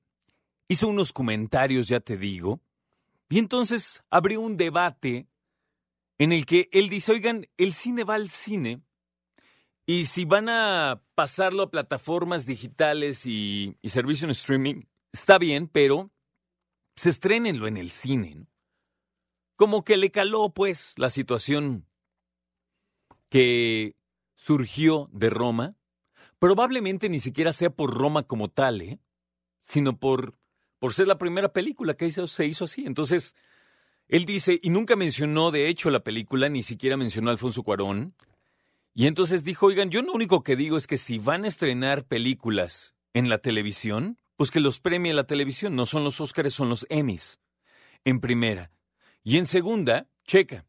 hizo 0.67 0.89
unos 0.89 1.13
comentarios, 1.13 1.87
ya 1.87 2.01
te 2.01 2.17
digo, 2.17 2.59
y 3.29 3.39
entonces 3.39 4.03
abrió 4.09 4.41
un 4.41 4.57
debate 4.57 5.29
en 6.17 6.33
el 6.33 6.45
que 6.45 6.67
él 6.73 6.89
dice, 6.89 7.13
oigan, 7.13 7.47
el 7.55 7.73
cine 7.73 8.03
va 8.03 8.15
al 8.15 8.27
cine, 8.27 8.81
y 9.85 10.07
si 10.07 10.25
van 10.25 10.49
a 10.49 11.03
pasarlo 11.15 11.63
a 11.63 11.71
plataformas 11.71 12.45
digitales 12.45 13.25
y, 13.25 13.77
y 13.81 13.89
servicio 13.91 14.25
en 14.25 14.31
streaming, 14.31 14.81
está 15.13 15.37
bien, 15.37 15.69
pero 15.69 16.11
se 16.97 17.11
estrenenlo 17.11 17.67
en 17.67 17.77
el 17.77 17.91
cine. 17.91 18.35
¿no? 18.35 18.54
Como 19.55 19.83
que 19.83 19.97
le 19.97 20.11
caló, 20.11 20.49
pues, 20.49 20.93
la 20.97 21.09
situación 21.09 21.85
que 23.29 23.95
surgió 24.35 25.09
de 25.11 25.29
Roma. 25.29 25.75
Probablemente 26.39 27.09
ni 27.09 27.19
siquiera 27.19 27.53
sea 27.53 27.69
por 27.69 27.93
Roma 27.93 28.23
como 28.23 28.49
tal, 28.49 28.81
¿eh? 28.81 28.99
sino 29.61 29.97
por, 29.97 30.37
por 30.79 30.93
ser 30.93 31.07
la 31.07 31.17
primera 31.17 31.51
película 31.51 31.95
que 31.95 32.11
se 32.11 32.45
hizo 32.45 32.65
así. 32.65 32.85
Entonces, 32.85 33.35
él 34.07 34.25
dice, 34.25 34.59
y 34.61 34.69
nunca 34.69 34.95
mencionó 34.95 35.51
de 35.51 35.67
hecho 35.69 35.89
la 35.89 36.03
película, 36.03 36.49
ni 36.49 36.61
siquiera 36.61 36.97
mencionó 36.97 37.29
a 37.29 37.33
Alfonso 37.33 37.63
Cuarón. 37.63 38.13
Y 38.93 39.07
entonces 39.07 39.43
dijo, 39.43 39.65
oigan, 39.65 39.89
yo 39.89 40.01
lo 40.01 40.13
único 40.13 40.43
que 40.43 40.55
digo 40.55 40.77
es 40.77 40.87
que 40.87 40.97
si 40.97 41.19
van 41.19 41.43
a 41.43 41.47
estrenar 41.47 42.05
películas 42.05 42.95
en 43.13 43.29
la 43.29 43.39
televisión, 43.39 44.19
pues 44.35 44.51
que 44.51 44.59
los 44.59 44.79
premie 44.79 45.13
la 45.13 45.25
televisión, 45.25 45.75
no 45.75 45.85
son 45.85 46.03
los 46.03 46.21
Óscares, 46.21 46.53
son 46.53 46.69
los 46.69 46.85
Emmys. 46.89 47.39
En 48.03 48.19
primera. 48.19 48.71
Y 49.25 49.39
en 49.39 49.47
segunda, 49.47 50.07
checa, 50.23 50.67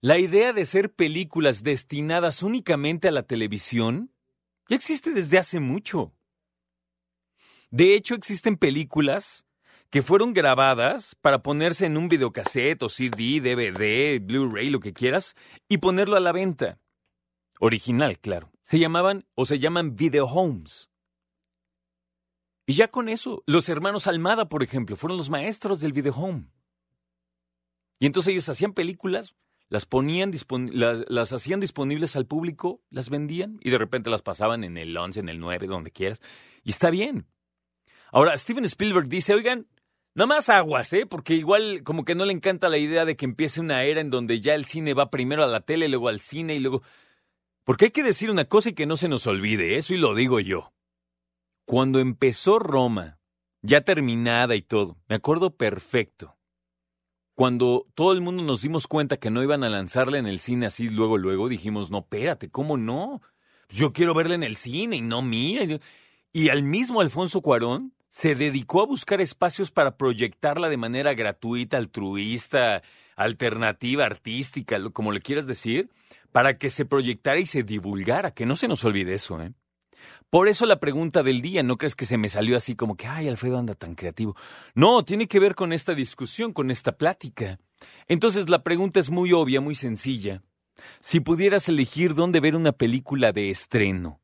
la 0.00 0.18
idea 0.18 0.52
de 0.52 0.64
ser 0.64 0.94
películas 0.94 1.64
destinadas 1.64 2.44
únicamente 2.44 3.08
a 3.08 3.10
la 3.10 3.24
televisión 3.24 4.12
ya 4.68 4.76
existe 4.76 5.10
desde 5.10 5.36
hace 5.36 5.58
mucho. 5.58 6.14
De 7.70 7.96
hecho, 7.96 8.14
existen 8.14 8.56
películas 8.56 9.46
que 9.90 10.02
fueron 10.02 10.32
grabadas 10.32 11.16
para 11.16 11.42
ponerse 11.42 11.86
en 11.86 11.96
un 11.96 12.08
videocassette 12.08 12.84
o 12.84 12.88
CD, 12.88 13.40
DVD, 13.40 14.24
Blu-ray, 14.24 14.70
lo 14.70 14.78
que 14.78 14.92
quieras, 14.92 15.34
y 15.68 15.78
ponerlo 15.78 16.16
a 16.16 16.20
la 16.20 16.30
venta. 16.30 16.78
Original, 17.58 18.20
claro. 18.20 18.52
Se 18.62 18.78
llamaban 18.78 19.26
o 19.34 19.44
se 19.44 19.58
llaman 19.58 19.96
video 19.96 20.26
homes. 20.26 20.88
Y 22.64 22.74
ya 22.74 22.86
con 22.86 23.08
eso, 23.08 23.42
los 23.44 23.68
hermanos 23.68 24.06
Almada, 24.06 24.48
por 24.48 24.62
ejemplo, 24.62 24.94
fueron 24.94 25.16
los 25.16 25.30
maestros 25.30 25.80
del 25.80 25.92
video 25.92 26.12
home. 26.12 26.44
Y 27.98 28.06
entonces 28.06 28.32
ellos 28.32 28.48
hacían 28.48 28.72
películas, 28.72 29.34
las 29.68 29.84
ponían, 29.86 30.32
las, 30.72 31.32
hacían 31.32 31.60
disponibles 31.60 32.16
al 32.16 32.26
público, 32.26 32.80
las 32.90 33.10
vendían 33.10 33.58
y 33.60 33.70
de 33.70 33.78
repente 33.78 34.10
las 34.10 34.22
pasaban 34.22 34.64
en 34.64 34.78
el 34.78 34.96
11, 34.96 35.20
en 35.20 35.28
el 35.28 35.40
9, 35.40 35.66
donde 35.66 35.90
quieras. 35.90 36.20
Y 36.64 36.70
está 36.70 36.90
bien. 36.90 37.26
Ahora, 38.10 38.36
Steven 38.36 38.64
Spielberg 38.64 39.08
dice, 39.08 39.34
oigan, 39.34 39.66
no 40.14 40.26
más 40.26 40.48
aguas, 40.48 40.92
¿eh? 40.92 41.06
Porque 41.06 41.34
igual 41.34 41.82
como 41.84 42.04
que 42.04 42.14
no 42.14 42.24
le 42.24 42.32
encanta 42.32 42.70
la 42.70 42.78
idea 42.78 43.04
de 43.04 43.16
que 43.16 43.26
empiece 43.26 43.60
una 43.60 43.82
era 43.82 44.00
en 44.00 44.10
donde 44.10 44.40
ya 44.40 44.54
el 44.54 44.64
cine 44.64 44.94
va 44.94 45.10
primero 45.10 45.44
a 45.44 45.48
la 45.48 45.60
tele, 45.60 45.88
luego 45.88 46.08
al 46.08 46.20
cine 46.20 46.54
y 46.54 46.60
luego... 46.60 46.82
Porque 47.64 47.86
hay 47.86 47.90
que 47.90 48.02
decir 48.02 48.30
una 48.30 48.46
cosa 48.46 48.70
y 48.70 48.72
que 48.72 48.86
no 48.86 48.96
se 48.96 49.08
nos 49.08 49.26
olvide, 49.26 49.76
eso 49.76 49.92
y 49.92 49.98
lo 49.98 50.14
digo 50.14 50.40
yo. 50.40 50.72
Cuando 51.66 51.98
empezó 51.98 52.58
Roma, 52.58 53.18
ya 53.60 53.82
terminada 53.82 54.56
y 54.56 54.62
todo, 54.62 54.96
me 55.06 55.16
acuerdo 55.16 55.54
perfecto. 55.54 56.37
Cuando 57.38 57.86
todo 57.94 58.14
el 58.14 58.20
mundo 58.20 58.42
nos 58.42 58.62
dimos 58.62 58.88
cuenta 58.88 59.16
que 59.16 59.30
no 59.30 59.44
iban 59.44 59.62
a 59.62 59.68
lanzarla 59.68 60.18
en 60.18 60.26
el 60.26 60.40
cine 60.40 60.66
así 60.66 60.88
luego, 60.88 61.18
luego, 61.18 61.48
dijimos, 61.48 61.88
no, 61.88 61.98
espérate, 61.98 62.50
¿cómo 62.50 62.76
no? 62.76 63.22
Yo 63.68 63.92
quiero 63.92 64.12
verla 64.12 64.34
en 64.34 64.42
el 64.42 64.56
cine 64.56 64.96
y 64.96 65.02
no 65.02 65.22
mía. 65.22 65.78
Y 66.32 66.48
al 66.48 66.64
mismo 66.64 67.00
Alfonso 67.00 67.40
Cuarón 67.40 67.92
se 68.08 68.34
dedicó 68.34 68.82
a 68.82 68.86
buscar 68.86 69.20
espacios 69.20 69.70
para 69.70 69.96
proyectarla 69.96 70.68
de 70.68 70.78
manera 70.78 71.14
gratuita, 71.14 71.76
altruista, 71.76 72.82
alternativa, 73.14 74.04
artística, 74.04 74.76
como 74.90 75.12
le 75.12 75.20
quieras 75.20 75.46
decir, 75.46 75.90
para 76.32 76.58
que 76.58 76.70
se 76.70 76.86
proyectara 76.86 77.38
y 77.38 77.46
se 77.46 77.62
divulgara, 77.62 78.32
que 78.32 78.46
no 78.46 78.56
se 78.56 78.66
nos 78.66 78.82
olvide 78.82 79.14
eso, 79.14 79.40
¿eh? 79.40 79.52
Por 80.30 80.48
eso 80.48 80.66
la 80.66 80.80
pregunta 80.80 81.22
del 81.22 81.40
día, 81.40 81.62
no 81.62 81.78
crees 81.78 81.94
que 81.94 82.04
se 82.04 82.18
me 82.18 82.28
salió 82.28 82.56
así 82.56 82.76
como 82.76 82.96
que, 82.96 83.06
ay, 83.06 83.28
Alfredo 83.28 83.58
anda 83.58 83.74
tan 83.74 83.94
creativo. 83.94 84.36
No, 84.74 85.04
tiene 85.04 85.26
que 85.26 85.38
ver 85.38 85.54
con 85.54 85.72
esta 85.72 85.94
discusión, 85.94 86.52
con 86.52 86.70
esta 86.70 86.92
plática. 86.92 87.58
Entonces 88.06 88.48
la 88.48 88.62
pregunta 88.62 89.00
es 89.00 89.10
muy 89.10 89.32
obvia, 89.32 89.60
muy 89.60 89.74
sencilla. 89.74 90.42
Si 91.00 91.20
pudieras 91.20 91.68
elegir 91.68 92.14
dónde 92.14 92.40
ver 92.40 92.56
una 92.56 92.72
película 92.72 93.32
de 93.32 93.50
estreno, 93.50 94.20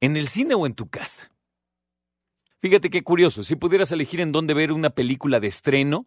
¿en 0.00 0.16
el 0.16 0.28
cine 0.28 0.54
o 0.54 0.66
en 0.66 0.74
tu 0.74 0.88
casa? 0.88 1.32
Fíjate 2.60 2.90
qué 2.90 3.02
curioso, 3.02 3.42
si 3.42 3.56
pudieras 3.56 3.90
elegir 3.90 4.20
en 4.20 4.32
dónde 4.32 4.52
ver 4.52 4.70
una 4.72 4.90
película 4.90 5.40
de 5.40 5.48
estreno, 5.48 6.06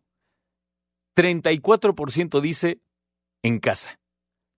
34% 1.16 2.42
dice 2.42 2.80
en 3.42 3.60
casa, 3.60 4.00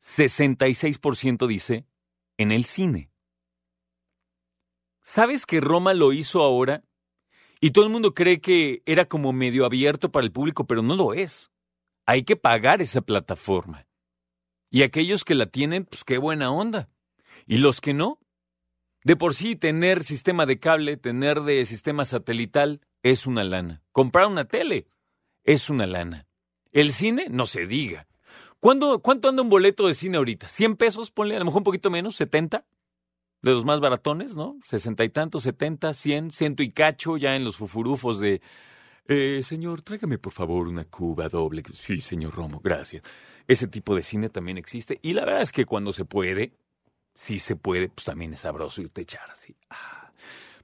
66% 0.02 1.48
dice 1.48 1.86
en 2.38 2.52
el 2.52 2.66
cine. 2.66 3.10
¿Sabes 5.08 5.46
que 5.46 5.62
Roma 5.62 5.94
lo 5.94 6.14
hizo 6.14 6.42
ahora? 6.42 6.84
Y 7.62 7.72
todo 7.72 7.86
el 7.86 7.92
mundo 7.92 8.16
cree 8.16 8.42
que 8.42 8.82
era 8.88 9.06
como 9.06 9.34
medio 9.34 9.64
abierto 9.64 10.12
para 10.12 10.26
el 10.26 10.32
público, 10.32 10.66
pero 10.66 10.82
no 10.82 10.96
lo 10.96 11.14
es. 11.14 11.52
Hay 12.08 12.24
que 12.24 12.36
pagar 12.36 12.82
esa 12.82 13.02
plataforma. 13.02 13.86
Y 14.72 14.82
aquellos 14.82 15.24
que 15.24 15.36
la 15.36 15.46
tienen, 15.46 15.86
pues 15.86 16.04
qué 16.04 16.18
buena 16.18 16.52
onda. 16.52 16.90
Y 17.46 17.60
los 17.60 17.82
que 17.82 17.94
no, 17.94 18.20
de 19.04 19.16
por 19.16 19.36
sí 19.36 19.56
tener 19.56 20.04
sistema 20.04 20.48
de 20.48 20.60
cable, 20.60 20.98
tener 20.98 21.42
de 21.42 21.64
sistema 21.66 22.04
satelital, 22.04 22.82
es 23.04 23.28
una 23.28 23.44
lana. 23.44 23.84
Comprar 23.92 24.26
una 24.26 24.46
tele 24.46 24.88
es 25.44 25.70
una 25.70 25.86
lana. 25.86 26.26
El 26.72 26.92
cine, 26.92 27.28
no 27.30 27.46
se 27.46 27.68
diga. 27.68 28.08
¿Cuánto, 28.60 29.04
¿Cuánto 29.04 29.30
anda 29.30 29.44
un 29.44 29.50
boleto 29.50 29.88
de 29.88 29.94
cine 29.94 30.18
ahorita? 30.18 30.48
¿100 30.48 30.78
pesos? 30.78 31.12
Ponle 31.12 31.36
a 31.36 31.40
lo 31.40 31.46
mejor 31.46 31.60
un 31.60 31.66
poquito 31.66 31.92
menos, 31.92 32.20
¿70? 32.20 32.66
De 33.42 33.52
los 33.52 33.66
más 33.66 33.80
baratones, 33.80 34.36
¿no? 34.36 34.58
Sesenta 34.64 35.04
y 35.04 35.10
tantos, 35.10 35.44
setenta, 35.44 35.94
cien, 35.94 36.32
ciento 36.32 36.64
y 36.64 36.72
cacho 36.72 37.18
ya 37.18 37.36
en 37.36 37.44
los 37.44 37.58
fufurufos 37.58 38.20
de... 38.20 38.42
Eh, 39.08 39.44
señor, 39.44 39.84
tráigame 39.84 40.18
por 40.18 40.34
favor 40.34 40.68
una 40.68 40.86
cuba 40.86 41.30
doble. 41.30 41.62
Sí, 41.72 42.00
señor 42.00 42.34
Romo, 42.34 42.60
gracias. 42.60 43.04
Ese 43.48 43.68
tipo 43.68 43.96
de 43.96 44.02
cine 44.02 44.30
también 44.30 44.58
existe. 44.58 44.98
Y 45.04 45.14
la 45.14 45.26
verdad 45.26 45.44
es 45.44 45.52
que 45.52 45.66
cuando 45.66 45.94
se 45.94 46.06
puede, 46.06 46.58
si 47.14 47.38
se 47.38 47.56
puede, 47.56 47.90
pues 47.90 48.06
también 48.06 48.34
es 48.34 48.40
sabroso 48.40 48.82
irte 48.82 49.02
a 49.02 49.04
echar 49.04 49.30
así. 49.30 49.56
Ah. 49.70 50.12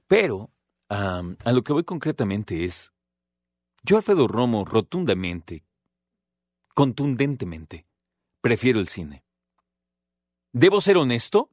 Pero 0.08 0.50
a 0.88 1.52
lo 1.52 1.62
que 1.62 1.72
voy 1.72 1.84
concretamente 1.84 2.64
es, 2.64 2.92
yo 3.82 3.96
Alfredo 3.96 4.28
Romo 4.28 4.64
rotundamente, 4.64 5.64
contundentemente, 6.74 7.86
prefiero 8.40 8.80
el 8.80 8.88
cine. 8.88 9.24
¿Debo 10.52 10.80
ser 10.80 10.98
honesto? 10.98 11.48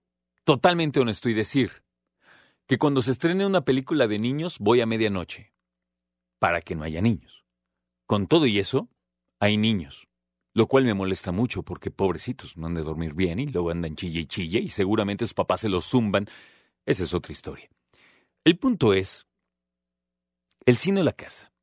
Totalmente 0.50 1.00
honesto 1.00 1.30
y 1.30 1.36
decir 1.36 1.84
que 2.66 2.80
cuando 2.80 3.04
se 3.04 3.12
estrene 3.12 3.46
una 3.46 3.62
película 3.62 4.08
de 4.08 4.18
niños 4.18 4.58
voy 4.58 4.82
a 4.82 4.88
medianoche, 4.88 5.54
para 6.40 6.60
que 6.64 6.74
no 6.74 6.84
haya 6.84 7.02
niños. 7.02 7.46
Con 8.08 8.26
todo 8.26 8.48
y 8.48 8.58
eso, 8.58 8.90
hay 9.40 9.58
niños, 9.58 10.08
lo 10.56 10.66
cual 10.66 10.86
me 10.86 10.96
molesta 10.96 11.32
mucho 11.32 11.62
porque 11.62 11.92
pobrecitos 11.92 12.58
no 12.58 12.66
han 12.66 12.74
de 12.74 12.82
dormir 12.82 13.14
bien 13.14 13.38
y 13.38 13.46
luego 13.46 13.70
andan 13.70 13.96
chille 13.96 14.22
y 14.22 14.26
chille 14.26 14.58
y 14.58 14.70
seguramente 14.70 15.26
sus 15.26 15.36
papás 15.36 15.62
se 15.62 15.70
los 15.70 15.86
zumban. 15.86 16.28
Esa 16.84 17.04
es 17.04 17.14
otra 17.14 17.32
historia. 17.32 17.70
El 18.44 18.58
punto 18.58 18.96
es, 18.96 19.28
el 20.66 20.78
cine 20.78 21.02
o 21.02 21.04
la 21.04 21.14
casa. 21.14 21.54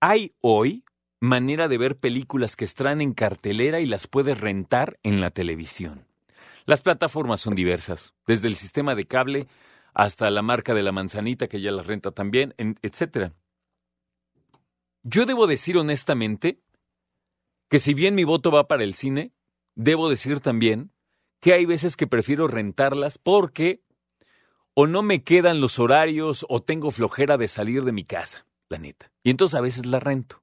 Hay 0.00 0.34
hoy 0.42 0.82
manera 1.20 1.68
de 1.68 1.78
ver 1.78 1.96
películas 1.96 2.56
que 2.56 2.64
están 2.64 3.00
en 3.02 3.14
cartelera 3.14 3.78
y 3.78 3.86
las 3.86 4.08
puedes 4.08 4.40
rentar 4.40 4.98
en 5.04 5.20
la 5.20 5.30
televisión. 5.30 6.09
Las 6.66 6.82
plataformas 6.82 7.40
son 7.40 7.54
diversas, 7.54 8.14
desde 8.26 8.48
el 8.48 8.56
sistema 8.56 8.94
de 8.94 9.06
cable 9.06 9.46
hasta 9.94 10.30
la 10.30 10.42
marca 10.42 10.74
de 10.74 10.82
la 10.82 10.92
manzanita 10.92 11.48
que 11.48 11.60
ya 11.60 11.72
la 11.72 11.82
renta 11.82 12.12
también, 12.12 12.54
etc. 12.58 13.32
Yo 15.02 15.26
debo 15.26 15.46
decir 15.46 15.78
honestamente 15.78 16.60
que 17.68 17.78
si 17.78 17.94
bien 17.94 18.14
mi 18.14 18.24
voto 18.24 18.50
va 18.50 18.68
para 18.68 18.84
el 18.84 18.94
cine, 18.94 19.32
debo 19.74 20.08
decir 20.08 20.40
también 20.40 20.92
que 21.40 21.54
hay 21.54 21.64
veces 21.66 21.96
que 21.96 22.06
prefiero 22.06 22.48
rentarlas 22.48 23.18
porque 23.18 23.82
o 24.74 24.86
no 24.86 25.02
me 25.02 25.22
quedan 25.24 25.60
los 25.60 25.78
horarios 25.78 26.46
o 26.48 26.62
tengo 26.62 26.90
flojera 26.90 27.36
de 27.36 27.48
salir 27.48 27.84
de 27.84 27.92
mi 27.92 28.04
casa, 28.04 28.46
la 28.68 28.78
neta. 28.78 29.10
Y 29.22 29.30
entonces 29.30 29.58
a 29.58 29.60
veces 29.60 29.86
la 29.86 30.00
rento. 30.00 30.42